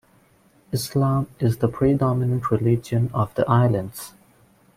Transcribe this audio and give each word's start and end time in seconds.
Islam 0.71 1.27
is 1.39 1.57
the 1.57 1.67
predominant 1.67 2.49
religion 2.49 3.11
of 3.13 3.35
the 3.35 3.47
islands. 3.47 4.13